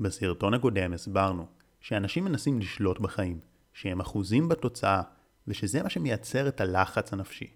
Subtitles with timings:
[0.00, 1.46] בסרטון הקודם הסברנו
[1.80, 3.40] שאנשים מנסים לשלוט בחיים,
[3.72, 5.02] שהם אחוזים בתוצאה,
[5.48, 7.50] ושזה מה שמייצר את הלחץ הנפשי.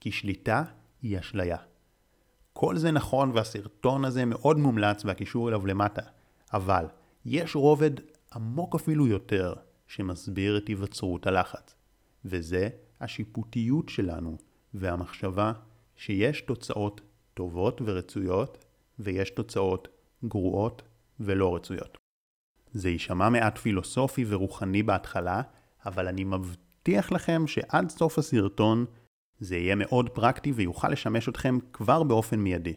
[0.00, 0.64] כי שליטה
[1.02, 1.56] היא אשליה.
[2.52, 6.02] כל זה נכון והסרטון הזה מאוד מומלץ והקישור אליו למטה,
[6.52, 6.86] אבל
[7.24, 7.90] יש רובד
[8.34, 9.54] עמוק אפילו יותר
[9.86, 11.74] שמסביר את היווצרות הלחץ,
[12.24, 12.68] וזה
[13.00, 14.38] השיפוטיות שלנו
[14.74, 15.52] והמחשבה
[15.96, 17.00] שיש תוצאות
[17.34, 18.64] טובות ורצויות
[18.98, 19.88] ויש תוצאות
[20.24, 20.82] גרועות
[21.20, 21.98] ולא רצויות.
[22.72, 25.42] זה יישמע מעט פילוסופי ורוחני בהתחלה,
[25.86, 28.84] אבל אני מבטיח לכם שעד סוף הסרטון
[29.40, 32.74] זה יהיה מאוד פרקטי ויוכל לשמש אתכם כבר באופן מיידי.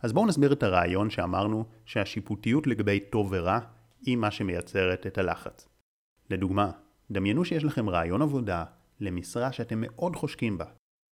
[0.00, 3.58] אז בואו נסביר את הרעיון שאמרנו שהשיפוטיות לגבי טוב ורע
[4.02, 5.68] היא מה שמייצרת את הלחץ.
[6.30, 6.70] לדוגמה,
[7.10, 8.64] דמיינו שיש לכם רעיון עבודה
[9.00, 10.64] למשרה שאתם מאוד חושקים בה.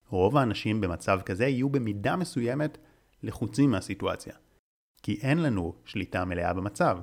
[0.09, 2.79] רוב האנשים במצב כזה יהיו במידה מסוימת
[3.23, 4.35] לחוצים מהסיטואציה.
[5.03, 6.99] כי אין לנו שליטה מלאה במצב.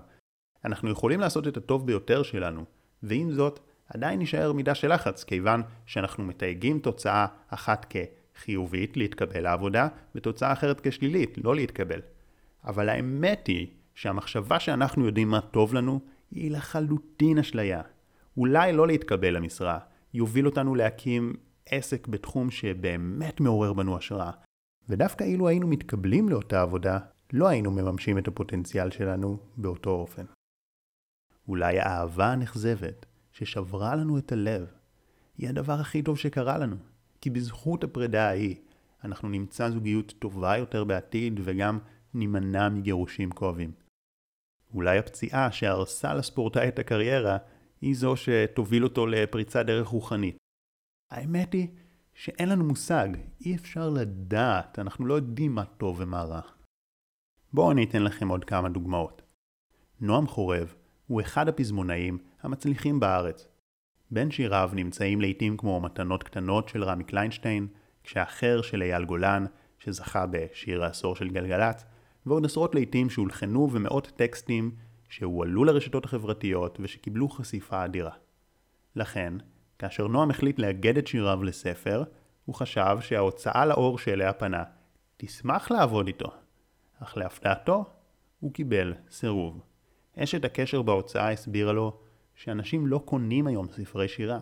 [0.65, 2.65] אנחנו יכולים לעשות את הטוב ביותר שלנו,
[3.03, 7.93] ועם זאת, עדיין נשאר מידה של לחץ, כיוון שאנחנו מתייגים תוצאה אחת
[8.35, 11.99] כחיובית להתקבל לעבודה, ותוצאה אחרת כשלילית, לא להתקבל.
[12.63, 15.99] אבל האמת היא שהמחשבה שאנחנו יודעים מה טוב לנו,
[16.31, 17.81] היא לחלוטין אשליה.
[18.37, 19.79] אולי לא להתקבל למשרה,
[20.13, 21.33] יוביל אותנו להקים
[21.69, 24.31] עסק בתחום שבאמת מעורר בנו השראה.
[24.89, 26.99] ודווקא אילו היינו מתקבלים לאותה עבודה,
[27.33, 30.25] לא היינו מממשים את הפוטנציאל שלנו באותו אופן.
[31.47, 34.71] אולי האהבה הנכזבת, ששברה לנו את הלב,
[35.37, 36.75] היא הדבר הכי טוב שקרה לנו.
[37.21, 38.55] כי בזכות הפרידה ההיא,
[39.03, 41.79] אנחנו נמצא זוגיות טובה יותר בעתיד וגם
[42.13, 43.71] נימנע מגירושים כואבים.
[44.73, 47.37] אולי הפציעה שהרסה לספורטאי את הקריירה
[47.81, 50.37] היא זו שתוביל אותו לפריצת דרך רוחנית.
[51.11, 51.67] האמת היא
[52.13, 53.09] שאין לנו מושג,
[53.41, 56.56] אי אפשר לדעת, אנחנו לא יודעים מה טוב ומה רע.
[57.53, 59.21] בואו אני אתן לכם עוד כמה דוגמאות.
[60.01, 60.73] נועם חורב
[61.07, 63.47] הוא אחד הפזמונאים המצליחים בארץ.
[64.11, 67.67] בין שיריו נמצאים לעיתים כמו מתנות קטנות של רמי קליינשטיין,
[68.03, 69.45] כשאחר של אייל גולן,
[69.79, 71.85] שזכה בשיר העשור של גלגלצ,
[72.25, 74.71] ועוד עשרות לעיתים שהולחנו ומאות טקסטים
[75.09, 78.13] שהועלו לרשתות החברתיות ושקיבלו חשיפה אדירה.
[78.95, 79.33] לכן,
[79.79, 82.03] כאשר נועם החליט לאגד את שיריו לספר,
[82.45, 84.63] הוא חשב שההוצאה לאור שאליה פנה
[85.17, 86.31] תשמח לעבוד איתו,
[86.99, 87.85] אך להפתעתו,
[88.39, 89.61] הוא קיבל סירוב.
[90.17, 91.99] אשת הקשר בהוצאה הסבירה לו
[92.35, 94.39] שאנשים לא קונים היום ספרי שירה.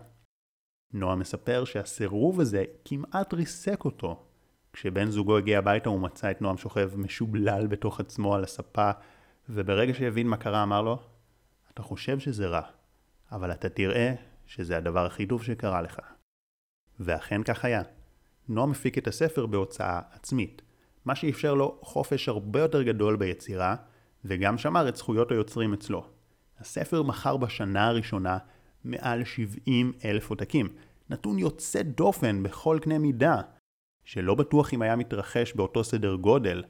[0.94, 4.26] נועם מספר שהסירוב הזה כמעט ריסק אותו.
[4.74, 8.92] כשבן זוגו הגיע הביתה הוא מצא את נועם שוכב משובלל בתוך עצמו על הספה,
[9.50, 11.00] וברגע שהבין מה קרה אמר לו,
[11.74, 12.62] אתה חושב שזה רע,
[13.32, 14.14] אבל אתה תראה
[14.46, 16.00] שזה הדבר הכי טוב שקרה לך.
[17.00, 17.82] ואכן כך היה.
[18.50, 20.62] נועם הפיק את הספר בהוצאה עצמית,
[21.06, 23.76] מה שאפשר לו חופש הרבה יותר גדול ביצירה,
[24.26, 26.06] וגם שמר את זכויות היוצרים אצלו.
[26.60, 28.38] הספר מכר בשנה הראשונה
[28.84, 30.70] מעל 70 אלף עותקים,
[31.10, 33.42] נתון יוצא דופן בכל קנה מידה,
[34.04, 36.64] שלא בטוח אם היה מתרחש באותו סדר גודל,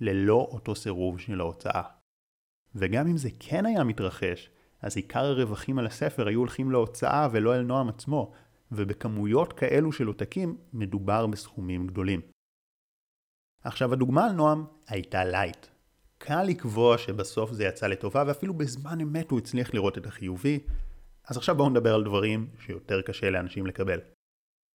[0.00, 1.82] ללא אותו סירוב של ההוצאה.
[2.74, 4.50] וגם אם זה כן היה מתרחש,
[4.82, 8.32] אז עיקר הרווחים על הספר היו הולכים להוצאה ולא אל נועם עצמו,
[8.72, 12.20] ובכמויות כאלו של עותקים מדובר בסכומים גדולים.
[13.66, 15.66] עכשיו הדוגמה על נועם הייתה light.
[16.18, 20.58] קל לקבוע שבסוף זה יצא לטובה ואפילו בזמן אמת הוא הצליח לראות את החיובי,
[21.28, 24.00] אז עכשיו בואו נדבר על דברים שיותר קשה לאנשים לקבל.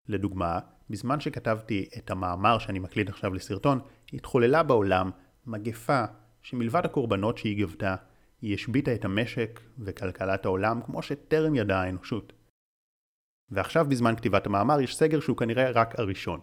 [0.08, 0.58] לדוגמה,
[0.90, 3.80] בזמן שכתבתי את המאמר שאני מקליט עכשיו לסרטון,
[4.12, 5.10] התחוללה בעולם
[5.46, 6.04] מגפה
[6.42, 7.96] שמלבד הקורבנות שהיא גבתה,
[8.42, 12.32] היא השביתה את המשק וכלכלת העולם כמו שטרם ידעה האנושות.
[13.50, 16.40] ועכשיו בזמן כתיבת המאמר יש סגר שהוא כנראה רק הראשון.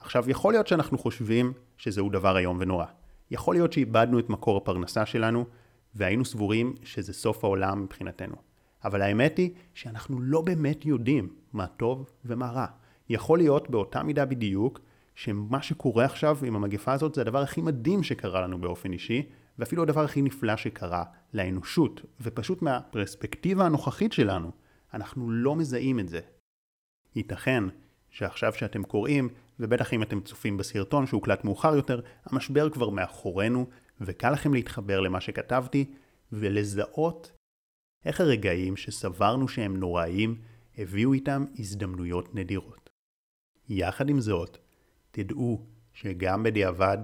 [0.00, 2.86] עכשיו יכול להיות שאנחנו חושבים שזהו דבר איום ונורא.
[3.30, 5.44] יכול להיות שאיבדנו את מקור הפרנסה שלנו
[5.94, 8.34] והיינו סבורים שזה סוף העולם מבחינתנו.
[8.84, 12.66] אבל האמת היא שאנחנו לא באמת יודעים מה טוב ומה רע.
[13.08, 14.80] יכול להיות באותה מידה בדיוק
[15.14, 19.28] שמה שקורה עכשיו עם המגפה הזאת זה הדבר הכי מדהים שקרה לנו באופן אישי,
[19.58, 24.50] ואפילו הדבר הכי נפלא שקרה לאנושות, ופשוט מהפרספקטיבה הנוכחית שלנו,
[24.94, 26.20] אנחנו לא מזהים את זה.
[27.16, 27.64] ייתכן
[28.10, 29.28] שעכשיו שאתם קוראים,
[29.60, 33.66] ובטח אם אתם צופים בסרטון שהוקלט מאוחר יותר, המשבר כבר מאחורינו,
[34.00, 35.84] וקל לכם להתחבר למה שכתבתי,
[36.32, 37.32] ולזהות
[38.04, 40.34] איך הרגעים שסברנו שהם נוראיים,
[40.78, 42.90] הביאו איתם הזדמנויות נדירות.
[43.68, 44.58] יחד עם זאת,
[45.10, 46.98] תדעו שגם בדיעבד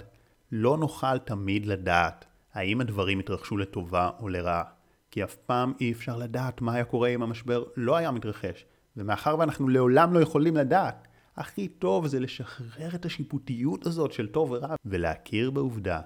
[0.53, 4.65] לא נוכל תמיד לדעת האם הדברים התרחשו לטובה או לרעה,
[5.11, 8.65] כי אף פעם אי אפשר לדעת מה היה קורה אם המשבר לא היה מתרחש,
[8.97, 14.51] ומאחר ואנחנו לעולם לא יכולים לדעת, הכי טוב זה לשחרר את השיפוטיות הזאת של טוב
[14.51, 16.01] ורע, ולהכיר בעובדה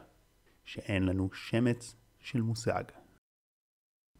[0.64, 2.84] שאין לנו שמץ של מושג.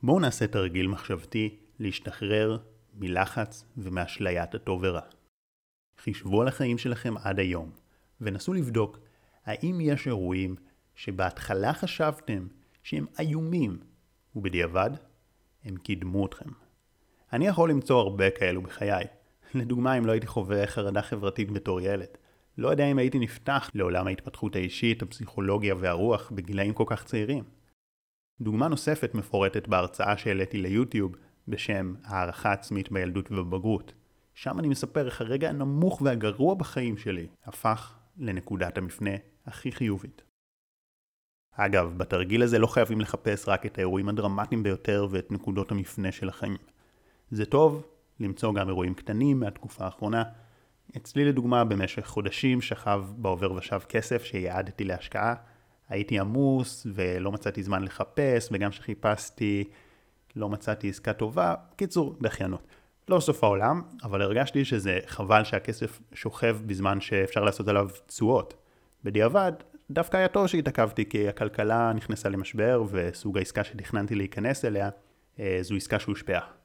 [0.02, 2.58] בואו נעשה תרגיל מחשבתי להשתחרר
[2.94, 5.00] מלחץ ומאשליית הטוב ורע.
[5.98, 7.70] חישבו על החיים שלכם עד היום,
[8.20, 8.98] ונסו לבדוק
[9.44, 10.56] האם יש אירועים
[10.94, 12.48] שבהתחלה חשבתם
[12.82, 13.78] שהם איומים,
[14.36, 14.90] ובדיעבד
[15.64, 16.50] הם קידמו אתכם.
[17.32, 19.04] אני יכול למצוא הרבה כאלו בחיי.
[19.54, 22.08] לדוגמה, אם לא הייתי חווה חרדה חברתית בתור ילד.
[22.58, 27.44] לא יודע אם הייתי נפתח לעולם ההתפתחות האישית, הפסיכולוגיה והרוח בגילאים כל כך צעירים.
[28.40, 31.16] דוגמה נוספת מפורטת בהרצאה שהעליתי ליוטיוב
[31.48, 33.92] בשם הערכה עצמית בילדות ובבגרות.
[34.34, 39.10] שם אני מספר איך הרגע הנמוך והגרוע בחיים שלי הפך לנקודת המפנה
[39.46, 40.22] הכי חיובית.
[41.52, 46.28] אגב, בתרגיל הזה לא חייבים לחפש רק את האירועים הדרמטיים ביותר ואת נקודות המפנה של
[46.28, 46.56] החיים.
[47.30, 47.86] זה טוב
[48.20, 50.22] למצוא גם אירועים קטנים מהתקופה האחרונה.
[50.96, 55.34] אצלי לדוגמה, במשך חודשים שכב בעובר ושב כסף שיעדתי להשקעה.
[55.88, 59.64] הייתי עמוס ולא מצאתי זמן לחפש, וגם כשחיפשתי
[60.36, 61.54] לא מצאתי עסקה טובה.
[61.76, 62.66] קיצור, דחיינות.
[63.08, 68.54] לא סוף העולם, אבל הרגשתי שזה חבל שהכסף שוכב בזמן שאפשר לעשות עליו תשואות.
[69.04, 69.52] בדיעבד,
[69.90, 74.90] דווקא היה טוב שהתעכבתי כי הכלכלה נכנסה למשבר וסוג העסקה שתכננתי להיכנס אליה
[75.40, 76.59] אה, זו עסקה שהושפעה.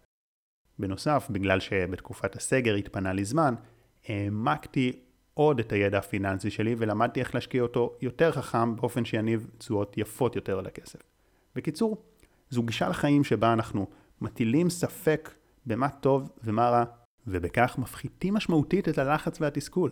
[0.80, 3.56] בנוסף, בגלל שבתקופת הסגר התפנה לי זמן,
[4.08, 5.00] העמקתי
[5.34, 10.36] עוד את הידע הפיננסי שלי ולמדתי איך להשקיע אותו יותר חכם באופן שיניב תשואות יפות
[10.36, 11.00] יותר על הכסף.
[11.56, 12.04] בקיצור,
[12.50, 13.88] זו גישה לחיים שבה אנחנו
[14.22, 15.34] מטילים ספק
[15.66, 16.84] במה טוב ומה רע,
[17.28, 19.92] ובכך מפחיתים משמעותית את הלחץ והתסכול.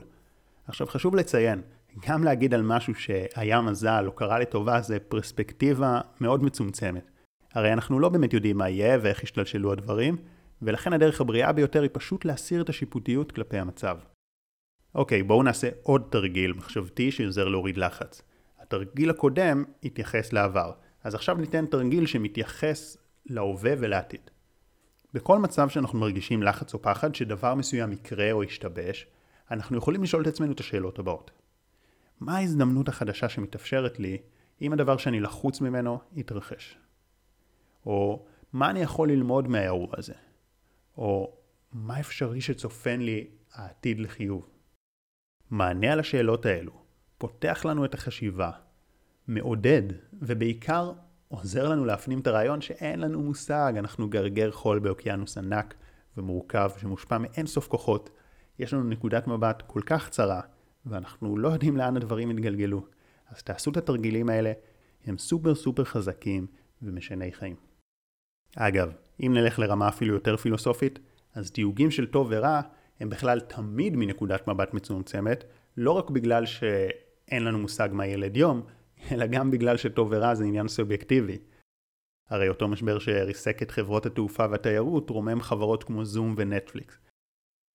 [0.68, 1.62] עכשיו חשוב לציין,
[2.08, 7.10] גם להגיד על משהו שהיה מזל או קרה לטובה זה פרספקטיבה מאוד מצומצמת.
[7.54, 10.18] הרי אנחנו לא באמת יודעים מה יהיה ואיך ישתלשלו הדברים,
[10.66, 13.98] ולכן הדרך הבריאה ביותר היא פשוט להסיר את השיפוטיות כלפי המצב.
[14.96, 18.22] אוקיי, בואו נעשה עוד תרגיל מחשבתי שעוזר להוריד לחץ.
[18.60, 20.72] התרגיל הקודם התייחס לעבר,
[21.04, 24.30] אז עכשיו ניתן תרגיל שמתייחס להווה ולעתיד.
[25.14, 29.08] בכל מצב שאנחנו מרגישים לחץ או פחד שדבר מסוים יקרה או ישתבש,
[29.52, 31.32] אנחנו יכולים לשאול את עצמנו את השאלות הבאות.
[32.20, 34.18] מה ההזדמנות החדשה שמתאפשרת לי
[34.62, 36.78] אם הדבר שאני לחוץ ממנו יתרחש?
[37.86, 40.14] או מה אני יכול ללמוד מהאירוע הזה?
[40.98, 41.38] או
[41.72, 44.50] מה אפשרי שצופן לי העתיד לחיוב?
[45.50, 46.72] מענה על השאלות האלו
[47.18, 48.52] פותח לנו את החשיבה,
[49.28, 50.92] מעודד ובעיקר
[51.28, 55.76] עוזר לנו להפנים את הרעיון שאין לנו מושג, אנחנו גרגר חול באוקיינוס ענק
[56.18, 58.10] ומורכב שמושפע מאין סוף כוחות.
[58.60, 60.42] יש לנו נקודת מבט כל כך צרה,
[60.86, 62.86] ואנחנו לא יודעים לאן הדברים יתגלגלו.
[63.28, 64.52] אז תעשו את התרגילים האלה,
[65.06, 66.48] הם סופר סופר חזקים
[66.82, 67.56] ומשני חיים.
[68.56, 68.94] אגב,
[69.26, 71.00] אם נלך לרמה אפילו יותר פילוסופית,
[71.36, 72.62] אז תיוגים של טוב ורע
[73.00, 75.44] הם בכלל תמיד מנקודת מבט מצומצמת,
[75.78, 78.62] לא רק בגלל שאין לנו מושג מה ילד יום,
[79.12, 81.38] אלא גם בגלל שטוב ורע זה עניין סובייקטיבי.
[82.30, 87.00] הרי אותו משבר שריסק את חברות התעופה והתיירות רומם חברות כמו זום ונטפליקס.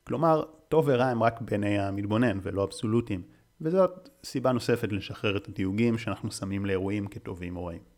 [0.06, 3.22] כלומר, טוב ורע הם רק בעיני המתבונן ולא אבסולוטיים,
[3.60, 7.97] וזאת סיבה נוספת לשחרר את התיוגים שאנחנו שמים לאירועים כטובים או רעים.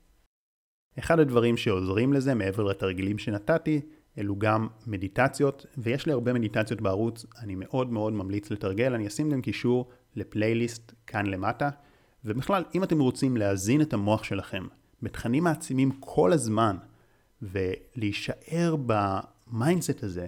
[0.98, 3.80] אחד הדברים שעוזרים לזה מעבר לתרגילים שנתתי,
[4.18, 9.30] אלו גם מדיטציות, ויש לי הרבה מדיטציות בערוץ, אני מאוד מאוד ממליץ לתרגל, אני אשים
[9.30, 11.70] גם קישור לפלייליסט כאן למטה,
[12.24, 14.66] ובכלל, אם אתם רוצים להזין את המוח שלכם
[15.02, 16.76] בתכנים מעצימים כל הזמן,
[17.42, 20.26] ולהישאר ב mindset הזה,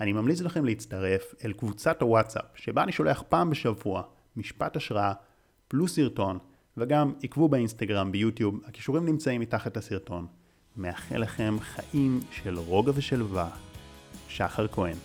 [0.00, 4.02] אני ממליץ לכם להצטרף אל קבוצת הוואטסאפ, שבה אני שולח פעם בשבוע
[4.36, 5.12] משפט השראה
[5.68, 6.38] פלוס סרטון,
[6.78, 10.26] וגם עקבו באינסטגרם, ביוטיוב, הקישורים נמצאים מתחת לסרטון.
[10.76, 13.50] מאחל לכם חיים של רוגע ושלווה.
[14.28, 14.96] שחר כהן